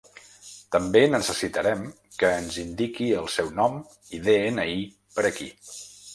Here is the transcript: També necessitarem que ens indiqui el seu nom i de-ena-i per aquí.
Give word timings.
També 0.75 1.01
necessitarem 1.15 1.83
que 2.21 2.31
ens 2.39 2.57
indiqui 2.65 3.11
el 3.19 3.31
seu 3.35 3.53
nom 3.61 3.77
i 4.19 4.23
de-ena-i 4.31 4.81
per 5.19 5.29
aquí. 5.33 5.53